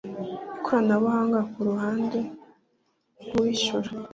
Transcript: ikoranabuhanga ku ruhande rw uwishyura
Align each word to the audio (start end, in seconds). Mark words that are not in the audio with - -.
ikoranabuhanga 0.57 1.39
ku 1.51 1.59
ruhande 1.67 2.19
rw 3.25 3.31
uwishyura 3.39 3.89